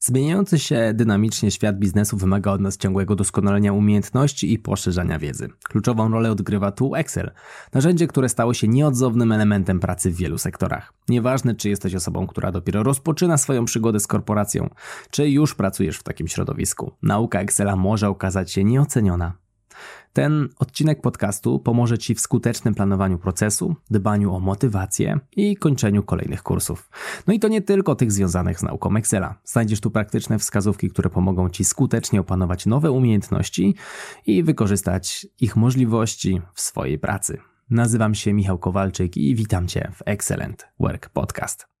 Zmieniający 0.00 0.58
się 0.58 0.92
dynamicznie 0.94 1.50
świat 1.50 1.78
biznesu 1.78 2.16
wymaga 2.16 2.50
od 2.52 2.60
nas 2.60 2.76
ciągłego 2.76 3.16
doskonalenia 3.16 3.72
umiejętności 3.72 4.52
i 4.52 4.58
poszerzania 4.58 5.18
wiedzy. 5.18 5.48
Kluczową 5.62 6.08
rolę 6.10 6.30
odgrywa 6.30 6.72
tu 6.72 6.94
Excel, 6.94 7.30
narzędzie, 7.72 8.06
które 8.06 8.28
stało 8.28 8.54
się 8.54 8.68
nieodzownym 8.68 9.32
elementem 9.32 9.80
pracy 9.80 10.10
w 10.10 10.16
wielu 10.16 10.38
sektorach. 10.38 10.92
Nieważne, 11.08 11.54
czy 11.54 11.68
jesteś 11.68 11.94
osobą, 11.94 12.26
która 12.26 12.52
dopiero 12.52 12.82
rozpoczyna 12.82 13.36
swoją 13.38 13.64
przygodę 13.64 14.00
z 14.00 14.06
korporacją, 14.06 14.70
czy 15.10 15.30
już 15.30 15.54
pracujesz 15.54 15.98
w 15.98 16.02
takim 16.02 16.28
środowisku. 16.28 16.92
Nauka 17.02 17.40
Excela 17.40 17.76
może 17.76 18.08
okazać 18.08 18.52
się 18.52 18.64
nieoceniona. 18.64 19.47
Ten 20.12 20.48
odcinek 20.58 21.00
podcastu 21.00 21.58
pomoże 21.58 21.98
Ci 21.98 22.14
w 22.14 22.20
skutecznym 22.20 22.74
planowaniu 22.74 23.18
procesu, 23.18 23.76
dbaniu 23.90 24.34
o 24.34 24.40
motywację 24.40 25.18
i 25.36 25.56
kończeniu 25.56 26.02
kolejnych 26.02 26.42
kursów. 26.42 26.90
No 27.26 27.34
i 27.34 27.40
to 27.40 27.48
nie 27.48 27.62
tylko 27.62 27.94
tych 27.94 28.12
związanych 28.12 28.58
z 28.58 28.62
nauką 28.62 28.96
Excela. 28.96 29.34
Znajdziesz 29.44 29.80
tu 29.80 29.90
praktyczne 29.90 30.38
wskazówki, 30.38 30.90
które 30.90 31.10
pomogą 31.10 31.48
Ci 31.48 31.64
skutecznie 31.64 32.20
opanować 32.20 32.66
nowe 32.66 32.90
umiejętności 32.90 33.74
i 34.26 34.42
wykorzystać 34.42 35.26
ich 35.40 35.56
możliwości 35.56 36.40
w 36.54 36.60
swojej 36.60 36.98
pracy. 36.98 37.38
Nazywam 37.70 38.14
się 38.14 38.32
Michał 38.32 38.58
Kowalczyk 38.58 39.16
i 39.16 39.34
witam 39.34 39.68
Cię 39.68 39.90
w 39.94 40.02
Excellent 40.06 40.66
Work 40.80 41.08
Podcast. 41.08 41.77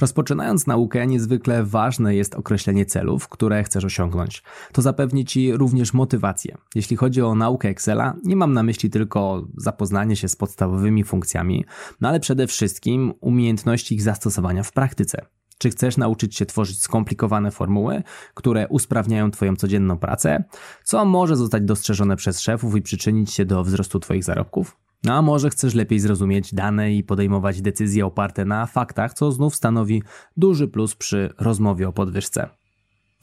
Rozpoczynając 0.00 0.66
naukę, 0.66 1.06
niezwykle 1.06 1.64
ważne 1.64 2.14
jest 2.14 2.34
określenie 2.34 2.86
celów, 2.86 3.28
które 3.28 3.64
chcesz 3.64 3.84
osiągnąć. 3.84 4.42
To 4.72 4.82
zapewni 4.82 5.24
Ci 5.24 5.52
również 5.52 5.94
motywację. 5.94 6.56
Jeśli 6.74 6.96
chodzi 6.96 7.22
o 7.22 7.34
naukę 7.34 7.68
Excela, 7.68 8.16
nie 8.24 8.36
mam 8.36 8.52
na 8.52 8.62
myśli 8.62 8.90
tylko 8.90 9.46
zapoznanie 9.56 10.16
się 10.16 10.28
z 10.28 10.36
podstawowymi 10.36 11.04
funkcjami, 11.04 11.64
no 12.00 12.08
ale 12.08 12.20
przede 12.20 12.46
wszystkim 12.46 13.12
umiejętności 13.20 13.94
ich 13.94 14.02
zastosowania 14.02 14.62
w 14.62 14.72
praktyce. 14.72 15.26
Czy 15.58 15.70
chcesz 15.70 15.96
nauczyć 15.96 16.36
się 16.36 16.46
tworzyć 16.46 16.82
skomplikowane 16.82 17.50
formuły, 17.50 18.02
które 18.34 18.68
usprawniają 18.68 19.30
Twoją 19.30 19.56
codzienną 19.56 19.98
pracę, 19.98 20.44
co 20.84 21.04
może 21.04 21.36
zostać 21.36 21.62
dostrzeżone 21.62 22.16
przez 22.16 22.40
szefów 22.40 22.76
i 22.76 22.82
przyczynić 22.82 23.32
się 23.32 23.44
do 23.44 23.64
wzrostu 23.64 24.00
Twoich 24.00 24.24
zarobków? 24.24 24.76
No 25.04 25.14
a 25.14 25.22
może 25.22 25.50
chcesz 25.50 25.74
lepiej 25.74 26.00
zrozumieć 26.00 26.54
dane 26.54 26.92
i 26.92 27.04
podejmować 27.04 27.62
decyzje 27.62 28.06
oparte 28.06 28.44
na 28.44 28.66
faktach, 28.66 29.14
co 29.14 29.32
znów 29.32 29.54
stanowi 29.54 30.02
duży 30.36 30.68
plus 30.68 30.94
przy 30.94 31.34
rozmowie 31.38 31.88
o 31.88 31.92
podwyżce. 31.92 32.48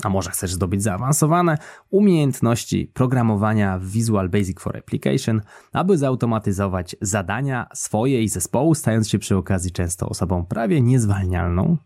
A 0.04 0.10
może 0.10 0.32
chcesz 0.32 0.54
zdobyć 0.54 0.84
zaawansowane 0.84 1.58
umiejętności 1.90 2.92
programowania 2.94 3.80
w 3.80 3.86
Visual 3.86 4.30
Basic 4.30 4.60
for 4.60 4.78
Application, 4.78 5.42
aby 5.74 5.98
zautomatyzować 5.98 6.96
zadania 7.02 7.68
swoje 7.74 8.24
i 8.24 8.30
zespołu, 8.30 8.76
stając 8.76 9.10
się 9.10 9.20
przy 9.20 9.36
okazji 9.36 9.72
często 9.72 10.10
osobą 10.10 10.46
prawie 10.46 10.82
niezwalnialną? 10.82 11.78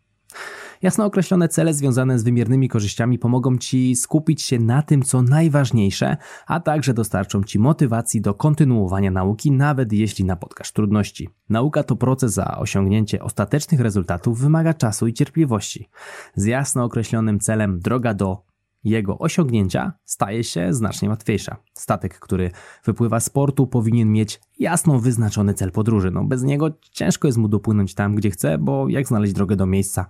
Jasno 0.81 1.05
określone 1.05 1.49
cele 1.49 1.73
związane 1.73 2.19
z 2.19 2.23
wymiernymi 2.23 2.69
korzyściami 2.69 3.19
pomogą 3.19 3.57
Ci 3.57 3.95
skupić 3.95 4.41
się 4.41 4.59
na 4.59 4.81
tym, 4.81 5.01
co 5.01 5.21
najważniejsze, 5.21 6.17
a 6.47 6.59
także 6.59 6.93
dostarczą 6.93 7.43
Ci 7.43 7.59
motywacji 7.59 8.21
do 8.21 8.33
kontynuowania 8.33 9.11
nauki, 9.11 9.51
nawet 9.51 9.93
jeśli 9.93 10.25
napotkasz 10.25 10.71
trudności. 10.71 11.29
Nauka 11.49 11.83
to 11.83 11.95
proces, 11.95 12.37
a 12.37 12.59
osiągnięcie 12.59 13.23
ostatecznych 13.23 13.79
rezultatów 13.79 14.39
wymaga 14.39 14.73
czasu 14.73 15.07
i 15.07 15.13
cierpliwości. 15.13 15.89
Z 16.35 16.45
jasno 16.45 16.83
określonym 16.83 17.39
celem 17.39 17.79
droga 17.79 18.13
do 18.13 18.51
jego 18.83 19.17
osiągnięcia 19.19 19.93
staje 20.05 20.43
się 20.43 20.73
znacznie 20.73 21.09
łatwiejsza. 21.09 21.57
Statek, 21.73 22.19
który 22.19 22.51
wypływa 22.85 23.19
z 23.19 23.29
portu, 23.29 23.67
powinien 23.67 24.11
mieć 24.11 24.41
jasno 24.59 24.99
wyznaczony 24.99 25.53
cel 25.53 25.71
podróży. 25.71 26.11
No, 26.11 26.23
bez 26.23 26.43
niego 26.43 26.71
ciężko 26.91 27.27
jest 27.27 27.37
mu 27.37 27.47
dopłynąć 27.47 27.93
tam, 27.93 28.15
gdzie 28.15 28.29
chce, 28.31 28.57
bo 28.57 28.89
jak 28.89 29.07
znaleźć 29.07 29.33
drogę 29.33 29.55
do 29.55 29.65
miejsca, 29.65 30.05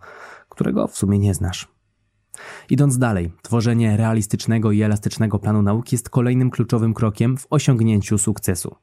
którego 0.62 0.88
w 0.88 0.98
sumie 0.98 1.20
nie 1.20 1.34
znasz. 1.34 1.68
Idąc 2.70 2.98
dalej, 2.98 3.32
tworzenie 3.42 3.98
realistycznego 3.98 4.72
i 4.72 4.82
elastycznego 4.82 5.40
planu 5.40 5.62
nauki 5.62 5.96
jest 5.96 6.10
kolejnym 6.10 6.50
kluczowym 6.50 6.94
krokiem 6.94 7.38
w 7.38 7.48
osiągnięciu 7.50 8.18
sukcesu. 8.18 8.76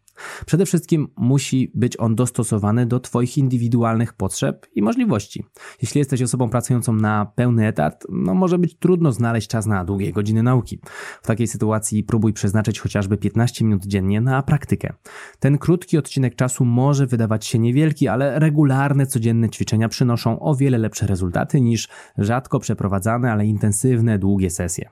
Przede 0.46 0.66
wszystkim 0.66 1.08
musi 1.16 1.72
być 1.74 2.00
on 2.00 2.14
dostosowany 2.14 2.86
do 2.86 3.00
Twoich 3.00 3.38
indywidualnych 3.38 4.12
potrzeb 4.12 4.66
i 4.74 4.82
możliwości. 4.82 5.44
Jeśli 5.82 5.98
jesteś 5.98 6.22
osobą 6.22 6.48
pracującą 6.50 6.92
na 6.92 7.26
pełny 7.34 7.66
etat, 7.66 8.04
no 8.08 8.34
może 8.34 8.58
być 8.58 8.78
trudno 8.78 9.12
znaleźć 9.12 9.48
czas 9.48 9.66
na 9.66 9.84
długie 9.84 10.12
godziny 10.12 10.42
nauki. 10.42 10.80
W 11.22 11.26
takiej 11.26 11.46
sytuacji 11.46 12.04
próbuj 12.04 12.32
przeznaczyć 12.32 12.80
chociażby 12.80 13.16
15 13.16 13.64
minut 13.64 13.86
dziennie 13.86 14.20
na 14.20 14.42
praktykę. 14.42 14.92
Ten 15.38 15.58
krótki 15.58 15.98
odcinek 15.98 16.34
czasu 16.34 16.64
może 16.64 17.06
wydawać 17.06 17.46
się 17.46 17.58
niewielki, 17.58 18.08
ale 18.08 18.38
regularne, 18.38 19.06
codzienne 19.06 19.48
ćwiczenia 19.50 19.88
przynoszą 19.88 20.40
o 20.40 20.54
wiele 20.54 20.78
lepsze 20.78 21.06
rezultaty 21.06 21.60
niż 21.60 21.88
rzadko 22.18 22.60
przeprowadzane, 22.60 23.32
ale 23.32 23.46
intensywne, 23.46 24.18
długie 24.18 24.50
sesje. 24.50 24.90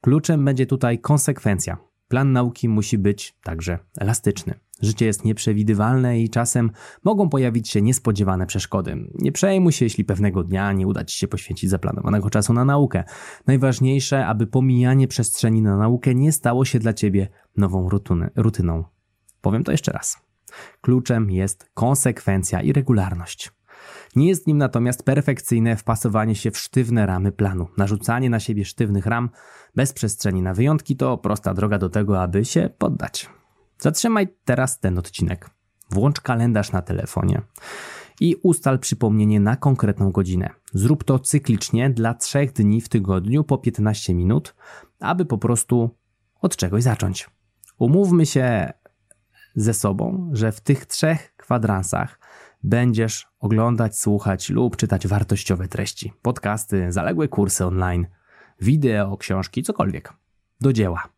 Kluczem 0.00 0.44
będzie 0.44 0.66
tutaj 0.66 0.98
konsekwencja. 0.98 1.93
Plan 2.14 2.32
nauki 2.32 2.68
musi 2.68 2.98
być 2.98 3.36
także 3.42 3.78
elastyczny. 3.98 4.54
Życie 4.82 5.06
jest 5.06 5.24
nieprzewidywalne 5.24 6.20
i 6.20 6.30
czasem 6.30 6.70
mogą 7.04 7.28
pojawić 7.28 7.70
się 7.70 7.82
niespodziewane 7.82 8.46
przeszkody. 8.46 9.08
Nie 9.14 9.32
przejmuj 9.32 9.72
się, 9.72 9.84
jeśli 9.84 10.04
pewnego 10.04 10.44
dnia 10.44 10.72
nie 10.72 10.86
uda 10.86 11.04
Ci 11.04 11.18
się 11.18 11.28
poświęcić 11.28 11.70
zaplanowanego 11.70 12.30
czasu 12.30 12.52
na 12.52 12.64
naukę. 12.64 13.04
Najważniejsze, 13.46 14.26
aby 14.26 14.46
pomijanie 14.46 15.08
przestrzeni 15.08 15.62
na 15.62 15.76
naukę 15.76 16.14
nie 16.14 16.32
stało 16.32 16.64
się 16.64 16.78
dla 16.78 16.92
Ciebie 16.92 17.28
nową 17.56 17.88
rutyną. 18.36 18.84
Powiem 19.40 19.64
to 19.64 19.72
jeszcze 19.72 19.92
raz. 19.92 20.18
Kluczem 20.80 21.30
jest 21.30 21.70
konsekwencja 21.74 22.62
i 22.62 22.72
regularność. 22.72 23.52
Nie 24.16 24.28
jest 24.28 24.46
nim 24.46 24.58
natomiast 24.58 25.02
perfekcyjne 25.02 25.76
wpasowanie 25.76 26.34
się 26.34 26.50
w 26.50 26.58
sztywne 26.58 27.06
ramy 27.06 27.32
planu. 27.32 27.68
Narzucanie 27.76 28.30
na 28.30 28.40
siebie 28.40 28.64
sztywnych 28.64 29.06
ram 29.06 29.30
bez 29.74 29.92
przestrzeni 29.92 30.42
na 30.42 30.54
wyjątki 30.54 30.96
to 30.96 31.18
prosta 31.18 31.54
droga 31.54 31.78
do 31.78 31.88
tego, 31.88 32.22
aby 32.22 32.44
się 32.44 32.70
poddać. 32.78 33.30
Zatrzymaj 33.78 34.28
teraz 34.44 34.80
ten 34.80 34.98
odcinek. 34.98 35.50
Włącz 35.90 36.20
kalendarz 36.20 36.72
na 36.72 36.82
telefonie 36.82 37.42
i 38.20 38.36
ustal 38.42 38.78
przypomnienie 38.78 39.40
na 39.40 39.56
konkretną 39.56 40.10
godzinę. 40.10 40.50
Zrób 40.72 41.04
to 41.04 41.18
cyklicznie 41.18 41.90
dla 41.90 42.14
trzech 42.14 42.52
dni 42.52 42.80
w 42.80 42.88
tygodniu 42.88 43.44
po 43.44 43.58
15 43.58 44.14
minut, 44.14 44.54
aby 45.00 45.24
po 45.24 45.38
prostu 45.38 45.90
od 46.40 46.56
czegoś 46.56 46.82
zacząć. 46.82 47.30
Umówmy 47.78 48.26
się 48.26 48.72
ze 49.56 49.74
sobą, 49.74 50.30
że 50.32 50.52
w 50.52 50.60
tych 50.60 50.86
trzech 50.86 51.36
kwadransach 51.36 52.18
będziesz 52.64 53.26
oglądać, 53.40 53.98
słuchać 53.98 54.50
lub 54.50 54.76
czytać 54.76 55.06
wartościowe 55.06 55.68
treści, 55.68 56.12
podcasty, 56.22 56.92
zaległe 56.92 57.28
kursy 57.28 57.64
online, 57.66 58.06
wideo, 58.60 59.16
książki, 59.16 59.62
cokolwiek. 59.62 60.12
Do 60.60 60.72
dzieła. 60.72 61.13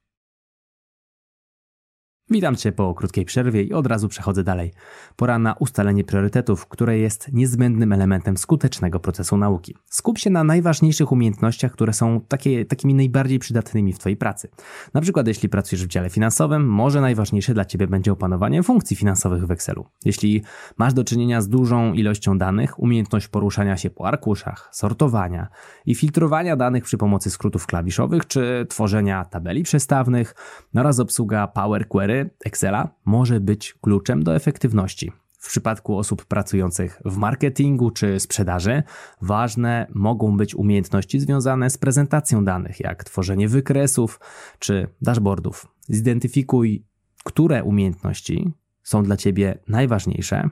Witam 2.30 2.56
Cię 2.56 2.72
po 2.72 2.94
krótkiej 2.94 3.24
przerwie 3.24 3.62
i 3.62 3.72
od 3.72 3.86
razu 3.86 4.08
przechodzę 4.08 4.44
dalej. 4.44 4.72
Pora 5.16 5.38
na 5.38 5.54
ustalenie 5.54 6.04
priorytetów, 6.04 6.66
które 6.66 6.98
jest 6.98 7.32
niezbędnym 7.32 7.92
elementem 7.92 8.36
skutecznego 8.36 9.00
procesu 9.00 9.36
nauki. 9.36 9.76
Skup 9.90 10.18
się 10.18 10.30
na 10.30 10.44
najważniejszych 10.44 11.12
umiejętnościach, 11.12 11.72
które 11.72 11.92
są 11.92 12.20
takie, 12.28 12.64
takimi 12.64 12.94
najbardziej 12.94 13.38
przydatnymi 13.38 13.92
w 13.92 13.98
Twojej 13.98 14.16
pracy. 14.16 14.48
Na 14.94 15.00
przykład, 15.00 15.26
jeśli 15.26 15.48
pracujesz 15.48 15.84
w 15.84 15.88
dziale 15.88 16.10
finansowym, 16.10 16.68
może 16.68 17.00
najważniejsze 17.00 17.54
dla 17.54 17.64
Ciebie 17.64 17.86
będzie 17.86 18.12
opanowanie 18.12 18.62
funkcji 18.62 18.96
finansowych 18.96 19.46
w 19.46 19.50
Excelu. 19.50 19.86
Jeśli 20.04 20.42
masz 20.76 20.94
do 20.94 21.04
czynienia 21.04 21.40
z 21.40 21.48
dużą 21.48 21.92
ilością 21.92 22.38
danych, 22.38 22.78
umiejętność 22.78 23.28
poruszania 23.28 23.76
się 23.76 23.90
po 23.90 24.06
arkuszach, 24.06 24.68
sortowania 24.72 25.48
i 25.86 25.94
filtrowania 25.94 26.56
danych 26.56 26.84
przy 26.84 26.98
pomocy 26.98 27.30
skrótów 27.30 27.66
klawiszowych, 27.66 28.26
czy 28.26 28.66
tworzenia 28.68 29.24
tabeli 29.24 29.62
przestawnych 29.62 30.34
oraz 30.74 31.00
obsługa 31.00 31.46
Power 31.46 31.88
Query 31.88 32.15
Excela 32.44 32.88
może 33.04 33.40
być 33.40 33.74
kluczem 33.80 34.22
do 34.22 34.36
efektywności. 34.36 35.12
W 35.38 35.48
przypadku 35.48 35.98
osób 35.98 36.24
pracujących 36.24 37.02
w 37.04 37.16
marketingu 37.16 37.90
czy 37.90 38.20
sprzedaży, 38.20 38.82
ważne 39.22 39.86
mogą 39.94 40.36
być 40.36 40.54
umiejętności 40.54 41.20
związane 41.20 41.70
z 41.70 41.78
prezentacją 41.78 42.44
danych, 42.44 42.80
jak 42.80 43.04
tworzenie 43.04 43.48
wykresów 43.48 44.20
czy 44.58 44.88
dashboardów. 45.02 45.66
Zidentyfikuj, 45.88 46.84
które 47.24 47.64
umiejętności 47.64 48.52
są 48.82 49.02
dla 49.02 49.16
Ciebie 49.16 49.58
najważniejsze 49.68 50.50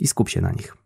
i 0.00 0.06
skup 0.06 0.28
się 0.28 0.40
na 0.40 0.52
nich. 0.52 0.76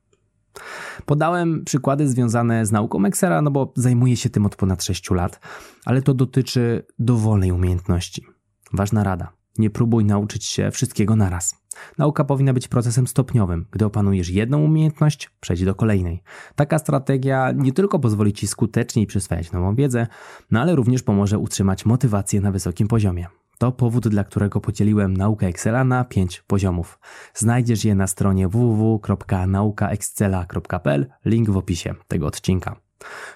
Podałem 1.06 1.64
przykłady 1.64 2.08
związane 2.08 2.66
z 2.66 2.72
nauką 2.72 3.04
Excela, 3.04 3.42
no 3.42 3.50
bo 3.50 3.72
zajmuję 3.76 4.16
się 4.16 4.30
tym 4.30 4.46
od 4.46 4.56
ponad 4.56 4.84
6 4.84 5.10
lat, 5.10 5.40
ale 5.84 6.02
to 6.02 6.14
dotyczy 6.14 6.86
dowolnej 6.98 7.52
umiejętności. 7.52 8.26
Ważna 8.72 9.04
rada. 9.04 9.37
Nie 9.58 9.70
próbuj 9.70 10.04
nauczyć 10.04 10.44
się 10.44 10.70
wszystkiego 10.70 11.16
naraz. 11.16 11.54
Nauka 11.98 12.24
powinna 12.24 12.52
być 12.52 12.68
procesem 12.68 13.06
stopniowym. 13.06 13.66
Gdy 13.70 13.84
opanujesz 13.84 14.28
jedną 14.28 14.64
umiejętność, 14.64 15.30
przejdź 15.40 15.64
do 15.64 15.74
kolejnej. 15.74 16.22
Taka 16.54 16.78
strategia 16.78 17.52
nie 17.52 17.72
tylko 17.72 17.98
pozwoli 17.98 18.32
ci 18.32 18.46
skuteczniej 18.46 19.06
przyswajać 19.06 19.52
nową 19.52 19.74
wiedzę, 19.74 20.06
no 20.50 20.60
ale 20.60 20.76
również 20.76 21.02
pomoże 21.02 21.38
utrzymać 21.38 21.86
motywację 21.86 22.40
na 22.40 22.52
wysokim 22.52 22.88
poziomie. 22.88 23.26
To 23.58 23.72
powód, 23.72 24.08
dla 24.08 24.24
którego 24.24 24.60
podzieliłem 24.60 25.16
naukę 25.16 25.46
Excela 25.46 25.84
na 25.84 26.04
5 26.04 26.42
poziomów. 26.46 26.98
Znajdziesz 27.34 27.84
je 27.84 27.94
na 27.94 28.06
stronie 28.06 28.48
www.naukaexcela.pl, 28.48 31.06
link 31.24 31.50
w 31.50 31.56
opisie 31.56 31.94
tego 32.08 32.26
odcinka. 32.26 32.76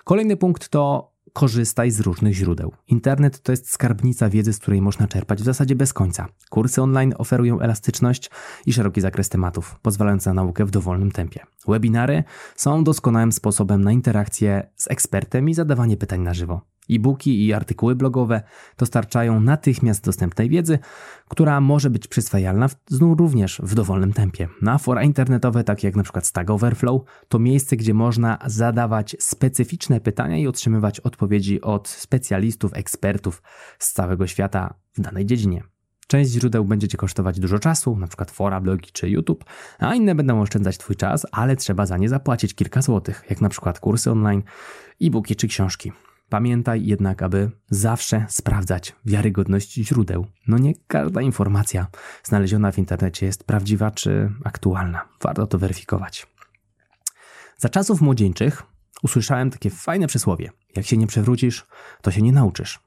Kolejny 0.04 0.36
punkt 0.36 0.68
to 0.68 1.11
korzystaj 1.32 1.90
z 1.90 2.00
różnych 2.00 2.34
źródeł. 2.34 2.72
Internet 2.88 3.42
to 3.42 3.52
jest 3.52 3.70
skarbnica 3.70 4.28
wiedzy, 4.28 4.52
z 4.52 4.58
której 4.58 4.82
można 4.82 5.08
czerpać 5.08 5.42
w 5.42 5.44
zasadzie 5.44 5.74
bez 5.74 5.92
końca. 5.92 6.28
Kursy 6.50 6.82
online 6.82 7.14
oferują 7.18 7.60
elastyczność 7.60 8.30
i 8.66 8.72
szeroki 8.72 9.00
zakres 9.00 9.28
tematów, 9.28 9.76
pozwalając 9.82 10.26
na 10.26 10.34
naukę 10.34 10.64
w 10.64 10.70
dowolnym 10.70 11.12
tempie. 11.12 11.40
Webinary 11.68 12.24
są 12.56 12.84
doskonałym 12.84 13.32
sposobem 13.32 13.84
na 13.84 13.92
interakcję 13.92 14.70
z 14.76 14.90
ekspertem 14.90 15.48
i 15.48 15.54
zadawanie 15.54 15.96
pytań 15.96 16.20
na 16.20 16.34
żywo. 16.34 16.60
E-booki 16.94 17.46
i 17.46 17.52
artykuły 17.52 17.94
blogowe 17.94 18.42
dostarczają 18.78 19.40
natychmiast 19.40 20.04
dostępnej 20.04 20.48
wiedzy, 20.48 20.78
która 21.28 21.60
może 21.60 21.90
być 21.90 22.08
przyswajalna 22.08 22.68
znów 22.88 23.18
również 23.18 23.60
w 23.64 23.74
dowolnym 23.74 24.12
tempie. 24.12 24.48
Na 24.62 24.78
fora 24.78 25.02
internetowe, 25.02 25.64
takie 25.64 25.88
jak 25.88 25.94
np. 25.94 26.20
Stack 26.22 26.50
Overflow, 26.50 27.02
to 27.28 27.38
miejsce, 27.38 27.76
gdzie 27.76 27.94
można 27.94 28.38
zadawać 28.46 29.16
specyficzne 29.20 30.00
pytania 30.00 30.38
i 30.38 30.46
otrzymywać 30.46 31.00
odpowiedzi 31.00 31.60
od 31.60 31.88
specjalistów, 31.88 32.70
ekspertów 32.74 33.42
z 33.78 33.92
całego 33.92 34.26
świata 34.26 34.74
w 34.94 35.00
danej 35.00 35.26
dziedzinie. 35.26 35.62
Część 36.06 36.30
źródeł 36.30 36.64
będzie 36.64 36.88
Cię 36.88 36.98
kosztować 36.98 37.40
dużo 37.40 37.58
czasu, 37.58 37.94
np. 37.96 38.24
fora, 38.24 38.60
blogi 38.60 38.90
czy 38.92 39.10
YouTube, 39.10 39.44
a 39.78 39.94
inne 39.94 40.14
będą 40.14 40.40
oszczędzać 40.40 40.78
Twój 40.78 40.96
czas, 40.96 41.26
ale 41.32 41.56
trzeba 41.56 41.86
za 41.86 41.96
nie 41.96 42.08
zapłacić 42.08 42.54
kilka 42.54 42.82
złotych, 42.82 43.24
jak 43.30 43.38
np. 43.38 43.72
kursy 43.80 44.10
online, 44.10 44.42
e-booki 45.02 45.36
czy 45.36 45.48
książki. 45.48 45.92
Pamiętaj 46.32 46.86
jednak, 46.86 47.22
aby 47.22 47.50
zawsze 47.70 48.26
sprawdzać 48.28 48.96
wiarygodność 49.04 49.74
źródeł. 49.74 50.26
No 50.48 50.58
nie 50.58 50.74
każda 50.86 51.22
informacja 51.22 51.86
znaleziona 52.24 52.72
w 52.72 52.78
internecie 52.78 53.26
jest 53.26 53.44
prawdziwa 53.44 53.90
czy 53.90 54.32
aktualna. 54.44 55.08
Warto 55.22 55.46
to 55.46 55.58
weryfikować. 55.58 56.26
Za 57.58 57.68
czasów 57.68 58.00
młodzieńczych 58.00 58.62
usłyszałem 59.02 59.50
takie 59.50 59.70
fajne 59.70 60.06
przysłowie: 60.06 60.50
jak 60.76 60.86
się 60.86 60.96
nie 60.96 61.06
przewrócisz, 61.06 61.66
to 62.02 62.10
się 62.10 62.22
nie 62.22 62.32
nauczysz. 62.32 62.80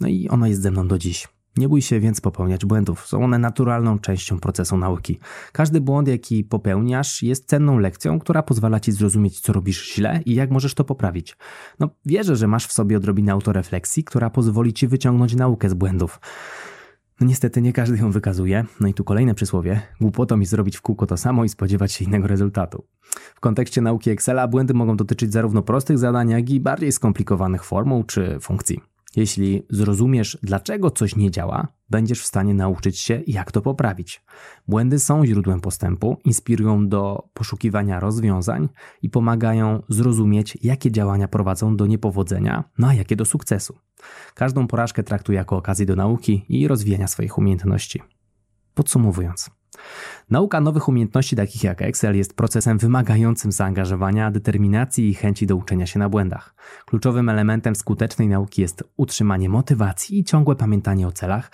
No 0.00 0.08
i 0.08 0.28
ono 0.28 0.46
jest 0.46 0.62
ze 0.62 0.70
mną 0.70 0.88
do 0.88 0.98
dziś. 0.98 1.28
Nie 1.58 1.68
bój 1.68 1.82
się 1.82 2.00
więc 2.00 2.20
popełniać 2.20 2.64
błędów. 2.64 3.06
Są 3.06 3.24
one 3.24 3.38
naturalną 3.38 3.98
częścią 3.98 4.38
procesu 4.38 4.76
nauki. 4.76 5.18
Każdy 5.52 5.80
błąd, 5.80 6.08
jaki 6.08 6.44
popełniasz, 6.44 7.22
jest 7.22 7.48
cenną 7.48 7.78
lekcją, 7.78 8.18
która 8.18 8.42
pozwala 8.42 8.80
ci 8.80 8.92
zrozumieć, 8.92 9.40
co 9.40 9.52
robisz 9.52 9.94
źle 9.94 10.20
i 10.26 10.34
jak 10.34 10.50
możesz 10.50 10.74
to 10.74 10.84
poprawić. 10.84 11.36
No, 11.80 11.90
wierzę, 12.06 12.36
że 12.36 12.48
masz 12.48 12.66
w 12.66 12.72
sobie 12.72 12.96
odrobinę 12.96 13.32
autorefleksji, 13.32 14.04
która 14.04 14.30
pozwoli 14.30 14.72
ci 14.72 14.88
wyciągnąć 14.88 15.34
naukę 15.34 15.68
z 15.68 15.74
błędów. 15.74 16.20
No 17.20 17.26
niestety 17.26 17.62
nie 17.62 17.72
każdy 17.72 17.98
ją 17.98 18.10
wykazuje. 18.10 18.64
No 18.80 18.88
i 18.88 18.94
tu 18.94 19.04
kolejne 19.04 19.34
przysłowie. 19.34 19.80
Głupotą 20.00 20.36
mi 20.36 20.46
zrobić 20.46 20.76
w 20.76 20.82
kółko 20.82 21.06
to 21.06 21.16
samo 21.16 21.44
i 21.44 21.48
spodziewać 21.48 21.92
się 21.92 22.04
innego 22.04 22.26
rezultatu. 22.26 22.84
W 23.34 23.40
kontekście 23.40 23.80
nauki 23.80 24.10
Excela 24.10 24.48
błędy 24.48 24.74
mogą 24.74 24.96
dotyczyć 24.96 25.32
zarówno 25.32 25.62
prostych 25.62 25.98
zadań, 25.98 26.30
jak 26.30 26.50
i 26.50 26.60
bardziej 26.60 26.92
skomplikowanych 26.92 27.64
formuł 27.64 28.04
czy 28.04 28.38
funkcji. 28.40 28.80
Jeśli 29.16 29.62
zrozumiesz, 29.70 30.38
dlaczego 30.42 30.90
coś 30.90 31.16
nie 31.16 31.30
działa, 31.30 31.68
będziesz 31.90 32.22
w 32.22 32.26
stanie 32.26 32.54
nauczyć 32.54 32.98
się, 32.98 33.22
jak 33.26 33.52
to 33.52 33.62
poprawić. 33.62 34.24
Błędy 34.68 34.98
są 34.98 35.26
źródłem 35.26 35.60
postępu, 35.60 36.16
inspirują 36.24 36.88
do 36.88 37.28
poszukiwania 37.34 38.00
rozwiązań 38.00 38.68
i 39.02 39.10
pomagają 39.10 39.82
zrozumieć, 39.88 40.58
jakie 40.62 40.92
działania 40.92 41.28
prowadzą 41.28 41.76
do 41.76 41.86
niepowodzenia, 41.86 42.64
no 42.78 42.88
a 42.88 42.94
jakie 42.94 43.16
do 43.16 43.24
sukcesu. 43.24 43.78
Każdą 44.34 44.66
porażkę 44.66 45.02
traktuj 45.02 45.34
jako 45.34 45.56
okazję 45.56 45.86
do 45.86 45.96
nauki 45.96 46.44
i 46.48 46.68
rozwijania 46.68 47.06
swoich 47.06 47.38
umiejętności. 47.38 48.02
Podsumowując, 48.74 49.50
Nauka 50.30 50.60
nowych 50.60 50.88
umiejętności 50.88 51.36
takich 51.36 51.64
jak 51.64 51.82
Excel 51.82 52.16
jest 52.16 52.34
procesem 52.34 52.78
wymagającym 52.78 53.52
zaangażowania, 53.52 54.30
determinacji 54.30 55.08
i 55.08 55.14
chęci 55.14 55.46
do 55.46 55.56
uczenia 55.56 55.86
się 55.86 55.98
na 55.98 56.08
błędach. 56.08 56.54
Kluczowym 56.86 57.28
elementem 57.28 57.76
skutecznej 57.76 58.28
nauki 58.28 58.62
jest 58.62 58.84
utrzymanie 58.96 59.48
motywacji 59.48 60.18
i 60.18 60.24
ciągłe 60.24 60.56
pamiętanie 60.56 61.08
o 61.08 61.12
celach, 61.12 61.50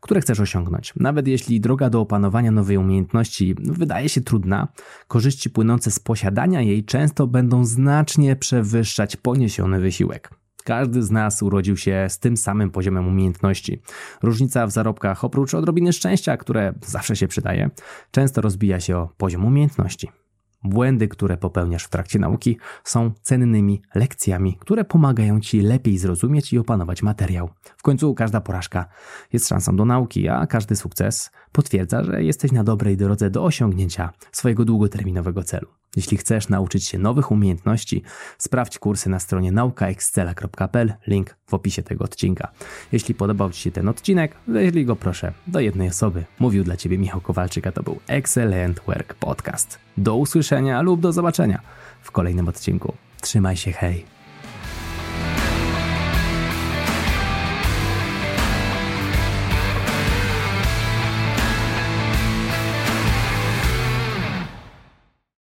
które 0.00 0.20
chcesz 0.20 0.40
osiągnąć. 0.40 0.92
Nawet 0.96 1.28
jeśli 1.28 1.60
droga 1.60 1.90
do 1.90 2.00
opanowania 2.00 2.50
nowej 2.50 2.76
umiejętności 2.76 3.54
wydaje 3.58 4.08
się 4.08 4.20
trudna, 4.20 4.68
korzyści 5.08 5.50
płynące 5.50 5.90
z 5.90 5.98
posiadania 5.98 6.62
jej 6.62 6.84
często 6.84 7.26
będą 7.26 7.64
znacznie 7.64 8.36
przewyższać 8.36 9.16
poniesiony 9.16 9.80
wysiłek. 9.80 10.30
Każdy 10.66 11.02
z 11.02 11.10
nas 11.10 11.42
urodził 11.42 11.76
się 11.76 12.06
z 12.08 12.18
tym 12.18 12.36
samym 12.36 12.70
poziomem 12.70 13.08
umiejętności. 13.08 13.82
Różnica 14.22 14.66
w 14.66 14.70
zarobkach, 14.70 15.24
oprócz 15.24 15.54
odrobiny 15.54 15.92
szczęścia, 15.92 16.36
które 16.36 16.72
zawsze 16.86 17.16
się 17.16 17.28
przydaje, 17.28 17.70
często 18.10 18.40
rozbija 18.40 18.80
się 18.80 18.96
o 18.96 19.08
poziom 19.16 19.44
umiejętności. 19.44 20.08
Błędy, 20.64 21.08
które 21.08 21.36
popełniasz 21.36 21.84
w 21.84 21.88
trakcie 21.88 22.18
nauki, 22.18 22.58
są 22.84 23.10
cennymi 23.22 23.82
lekcjami, 23.94 24.56
które 24.60 24.84
pomagają 24.84 25.40
ci 25.40 25.60
lepiej 25.60 25.98
zrozumieć 25.98 26.52
i 26.52 26.58
opanować 26.58 27.02
materiał. 27.02 27.50
W 27.76 27.82
końcu 27.82 28.14
każda 28.14 28.40
porażka 28.40 28.86
jest 29.32 29.48
szansą 29.48 29.76
do 29.76 29.84
nauki, 29.84 30.28
a 30.28 30.46
każdy 30.46 30.76
sukces 30.76 31.30
potwierdza, 31.52 32.04
że 32.04 32.22
jesteś 32.22 32.52
na 32.52 32.64
dobrej 32.64 32.96
drodze 32.96 33.30
do 33.30 33.44
osiągnięcia 33.44 34.12
swojego 34.32 34.64
długoterminowego 34.64 35.42
celu. 35.42 35.68
Jeśli 35.96 36.16
chcesz 36.16 36.48
nauczyć 36.48 36.84
się 36.84 36.98
nowych 36.98 37.30
umiejętności, 37.30 38.02
sprawdź 38.38 38.78
kursy 38.78 39.10
na 39.10 39.20
stronie 39.20 39.52
naukaexcela.pl, 39.52 40.94
link 41.06 41.36
w 41.46 41.54
opisie 41.54 41.82
tego 41.82 42.04
odcinka. 42.04 42.52
Jeśli 42.92 43.14
podobał 43.14 43.50
Ci 43.50 43.60
się 43.60 43.70
ten 43.70 43.88
odcinek, 43.88 44.36
wyślij 44.46 44.84
go 44.84 44.96
proszę 44.96 45.32
do 45.46 45.60
jednej 45.60 45.88
osoby. 45.88 46.24
Mówił 46.38 46.64
dla 46.64 46.76
Ciebie 46.76 46.98
Michał 46.98 47.20
Kowalczyk, 47.20 47.66
a 47.66 47.72
to 47.72 47.82
był 47.82 48.00
Excellent 48.06 48.80
Work 48.86 49.14
Podcast. 49.14 49.78
Do 49.96 50.16
usłyszenia 50.16 50.82
lub 50.82 51.00
do 51.00 51.12
zobaczenia 51.12 51.60
w 52.02 52.10
kolejnym 52.10 52.48
odcinku. 52.48 52.94
Trzymaj 53.20 53.56
się, 53.56 53.72
hej! 53.72 54.15